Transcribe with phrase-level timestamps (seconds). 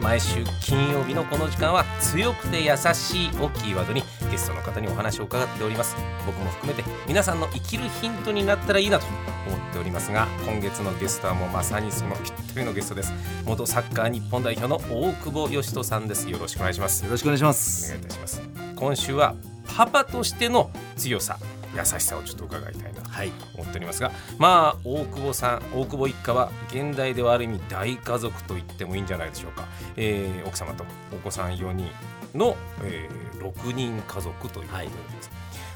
[0.00, 5.96] 毎週金曜日のこの時間は強くて優しいをキーワードにゲストの方にお話を伺っております。
[6.26, 9.06] 僕も含めて皆さんの生きるヒントになったらいいなと
[9.46, 13.12] 思っておりますが今月のゲストはもうまさにそのぴったりのゲストです。
[13.44, 16.28] 元サッカー日本代表の大久保嘉人さんです。
[16.30, 17.04] よろしくお願いします。
[17.04, 18.42] よろしくお願いしまおす願いいたします。
[18.76, 19.34] 今週は
[19.76, 21.38] パパとしての強さ
[21.76, 23.32] 優しさをちょっと伺いたいなとはい。
[23.54, 31.90] 思っておりますがまあ大久保さん大久保一家は現代ではある意味大家族と言ってもいいんじゃないでしょうか、えー奥様とお子さん4人
[32.34, 34.90] の、えー6人家族ということでで
[35.22, 35.30] す、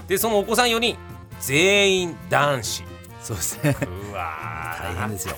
[0.09, 0.97] でそのお子さん4人
[1.41, 2.83] 全員男子。
[3.23, 3.77] そうですね。
[4.11, 4.95] うわー。
[4.97, 5.37] 大変ですよ。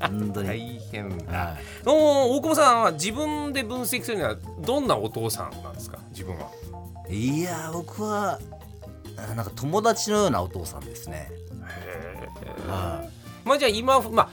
[0.00, 0.58] 本当に、大
[0.92, 5.98] 変だ、はお大久保さんは自分で分析するにはどんなお父さんなんですか？
[6.10, 6.50] 自分は。
[7.10, 8.57] い、いや僕はあ
[9.34, 11.30] なんか友達のようなお父さんですね、
[12.68, 13.08] は
[13.44, 14.28] まあじゃあ今まあ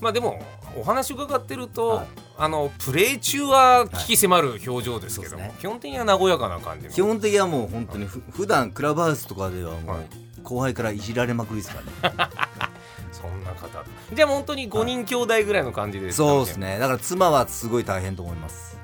[0.00, 0.40] まあでも
[0.76, 2.06] お話伺ってると、はい。
[2.38, 5.56] あのプレー中は危機迫る表情ですけども、はいね。
[5.58, 10.00] 基本的には和やかな感じ基本的にはもう本当にふ普段クラブハウスとかではもはい。
[10.02, 12.30] う後輩からいじられまくりですからね。
[13.10, 13.82] そんな方。
[14.12, 16.78] じゃあ本当に5人兄弟ぐらいの感じですか、そうですね。
[16.78, 18.78] だから妻はすごい大変と思います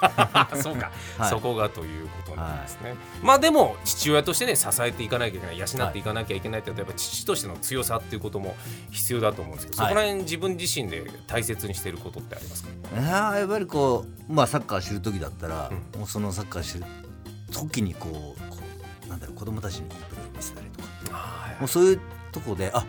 [0.62, 1.30] そうか、はい。
[1.30, 8.56] そこがということなんですね、まあでも父親としてね支えていかなきゃいけない養っていかなきゃいけないってやっぱ父としての強さっていうことも
[8.90, 9.92] 必要だと思うんですけど、はい。
[9.92, 12.68] そこら辺自分自身で大切にしていることってありますか？
[13.00, 16.84] いやーやっぱりこうまあサッカーしてる時だったら、うもうそのサッカーしてる
[17.52, 18.58] 時にこうこ
[19.06, 20.88] うなんだろう子供たちにいいプレーを見せたりとか。
[21.60, 22.00] もうそういう
[22.32, 22.84] とこであ、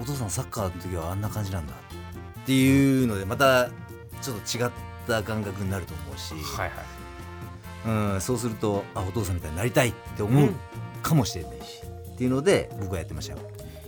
[0.00, 3.68] お父さんサッカーの時はあんな感じなんだっていうのでまた
[4.22, 4.70] ちょっと違っ
[5.06, 8.14] た感覚になると思うし、はいはい。
[8.14, 10.50] うん、そうするとあお父さんみたいになりたいって思う
[11.02, 11.82] かもしれないし、
[12.14, 13.38] っていうので僕はやってましたよ。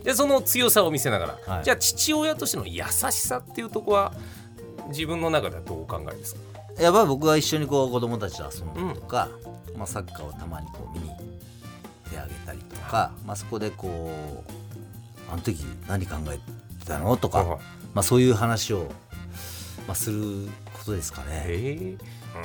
[0.04, 1.64] でその強さを見せながら、はい。
[1.64, 4.14] じゃあ父親としての優しさっていうところは
[4.88, 6.40] 自分の中ではどうお考えですか？
[6.80, 9.28] やっぱり僕は一緒にこう子供たちと遊んだりとか、
[9.76, 11.18] まあ、サッカーをたまにこう見に行っ
[12.10, 14.12] てあげたりとか、まあ、そこでこ
[14.48, 16.38] うあの時何考え
[16.78, 17.16] てたの？
[17.16, 17.58] とか、はい。
[17.94, 18.86] まあ、そういう話を、
[19.88, 20.48] まあ、する
[20.88, 21.44] ことですかね。
[21.46, 21.96] へえ。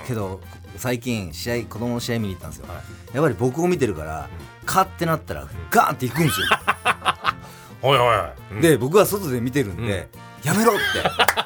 [0.08, 0.42] けど
[0.78, 3.16] 最近試合子供の試合見に行ったんですよ、はい。
[3.16, 4.30] やっぱり僕を見てるから、
[4.66, 6.48] カッてなったらガーンって行くんですよ、
[7.82, 8.18] おいおい
[8.56, 10.10] おい、で僕は外で見てるんで、
[10.44, 10.82] やめろって。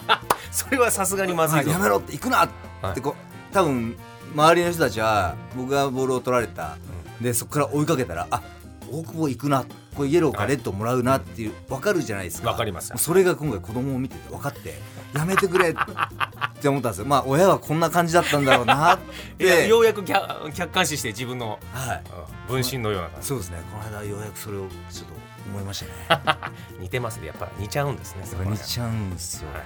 [0.52, 2.50] それはさすがにまずいぞ、やめろって行くなっ
[2.94, 3.02] て。
[3.02, 3.96] こう多分
[4.34, 6.78] 周りの人たちは僕がボールを取られた、
[7.22, 8.42] でそこから追いかけたらあ
[8.90, 9.66] 大久保行くな。
[9.96, 12.52] これイエローかレッドもらうなっていう分かるじゃないですか。
[12.52, 12.94] わかります。
[12.98, 14.80] それが今回子供を見てて分かって
[15.16, 15.74] やめてくれ
[16.58, 17.06] って思ったんですよ。
[17.06, 19.00] まあ親はこんな感じだったんだろうなっ
[19.38, 19.68] て。
[19.70, 22.04] ようやく客客観視して自分の、はい。
[22.32, 23.28] うん分身のような感じ。
[23.28, 23.58] そうですね。
[23.72, 25.14] この間ようやくそれをちょっと
[25.50, 26.38] 思いましたね。
[26.80, 27.28] 似てますね。
[27.28, 29.64] やっぱ似ちゃうんですね似ちゃうんですよ、はい。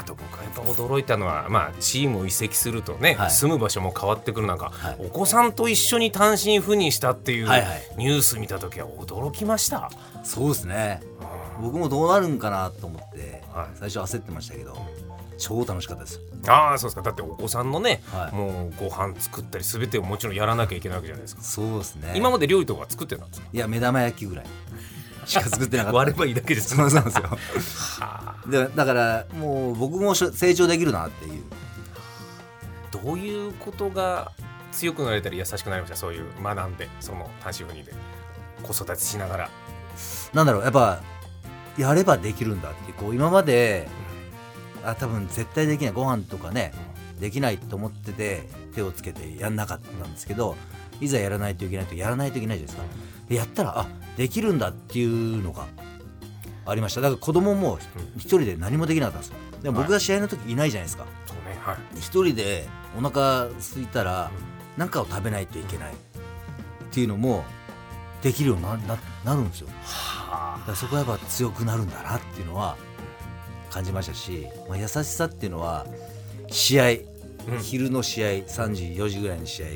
[0.00, 3.30] あと僕はやっぱ驚いたのは、まあ、チームを移籍するとね、はい。
[3.30, 4.96] 住む場所も変わってくる中、はい。
[5.00, 7.82] お子さんと一緒に単身赴任したっていうはいはい。
[7.96, 9.90] ニュース見た時は驚きました。
[10.22, 11.00] そうですね。
[11.58, 11.64] うん。
[11.64, 13.66] 僕もどうなるんかなと思って、はい。
[13.74, 14.76] 最初焦ってましたけど
[15.38, 16.20] 超楽しかったです。
[16.48, 17.02] ああそうですか。
[17.02, 18.34] だってお子さんのね、はい。
[18.34, 22.12] もうご飯作ったり全てをもちろんやらなきゃいけないわけじゃないですか、そうですね。
[22.16, 23.46] 今まで料理とか作ってたんですか？
[23.52, 24.46] いや目玉焼きぐらい。
[25.24, 25.98] しか作ってなかった。
[25.98, 26.74] 割ればいいだけです。
[26.76, 27.22] そうなんですよ。
[28.00, 28.50] はあ。
[28.50, 31.42] でだからもう僕も成長できるなっていう。
[32.90, 34.32] どういうことが
[34.70, 37.94] 強くなれたり優しくなりましたそういう学んでその単身赴任で。
[38.62, 39.50] 子育てしながら。
[40.34, 41.00] なんだろうやっぱ
[41.78, 42.92] やればできるんだって。
[42.92, 43.88] こう今まで
[44.84, 46.72] あ多分絶対できないご飯とかね
[47.20, 50.56] できないと思ってて手をつけてやんなかったんですけど
[51.00, 53.02] いざやらないといけないとやらないといけないじゃないですか。
[53.28, 55.66] でやったらあできるんだっていうのが
[56.66, 57.00] ありました。
[57.00, 57.78] だから子供も
[58.16, 59.36] 一人で何もできなかったんですよ。
[59.62, 61.06] でも僕が試合の時いないじゃないですか。
[61.26, 61.76] そうねはい。
[61.96, 64.30] 一人でお腹空いたら
[64.76, 65.94] 何かを食べないといけないっ
[66.90, 67.44] ていうのも
[68.22, 69.68] できるようになななるんですよ。
[69.84, 72.76] はだからそこはやっぱ強くなるんだなっていうのは
[73.72, 75.86] 感じましたし、まあ、優しさっていうのは
[76.48, 76.92] 試合、う
[77.56, 77.58] ん。
[77.60, 79.66] 昼の試合3時4時ぐらいの試合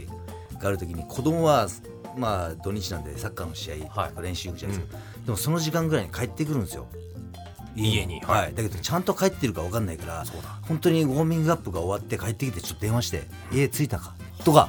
[0.61, 1.69] がある時に子供は
[2.17, 4.13] まあ土日なんでサッカーの試合とはい。
[4.13, 6.87] か練習行くじゃないですか、でもその時間ぐらいに帰ってくるんですよ。
[7.75, 8.21] 家に。
[8.21, 8.55] はい、はい。
[8.55, 10.25] だけどちゃんと帰ってるか分かんないから
[10.63, 14.15] 本当にウォーミングアップが終わって帰ってきてちょっと電話して「家着いたか?」
[14.45, 14.69] とか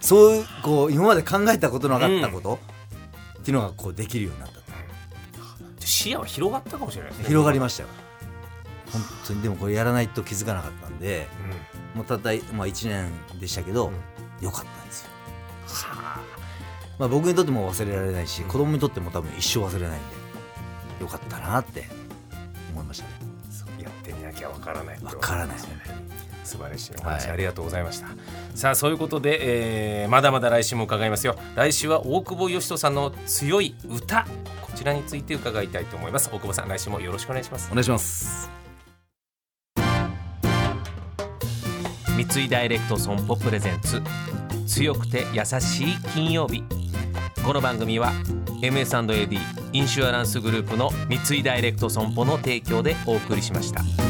[0.00, 2.58] そういうこう今まで考えたことなかったこと、
[3.38, 4.62] っていうのがこうできるようになった
[5.80, 7.28] 視野は広がったかもしれないですね。
[7.28, 7.88] 広がりましたよ
[8.92, 9.42] 本当に。
[9.42, 11.28] でもこれやらないと気づかなかったんで
[11.94, 13.10] もうたった、まあ、1年
[13.40, 13.92] でしたけど、
[14.40, 15.08] よかったんですよ、
[16.98, 20.02] まあ、僕にとっても忘れられないし子供にとっても多分一生忘れないん
[20.98, 21.86] でよかったなって
[22.72, 23.12] 思いましたね。
[23.82, 25.56] やってみなきゃわからないわからない
[26.44, 27.32] 素晴らしいお話はい。
[27.32, 28.08] ありがとうございました、
[28.54, 31.36] さあそういうことで、えーまだまだ来週も伺いますよ。
[31.54, 34.26] 来週は大久保嘉人さんの強い歌
[34.60, 36.28] こちらについて伺いたいと思います。
[36.28, 37.68] 大久保さん来週もよろしくお願いします。
[37.70, 38.61] お願いします
[42.24, 44.00] 三井ダイレクト損保プレゼンツ
[44.66, 46.62] 強くて優しい金曜日
[47.44, 48.12] この番組は
[48.60, 49.38] MS&AD
[49.72, 54.01] インシュアランスグループの三井ダイレクト損保の提供でお送りしました。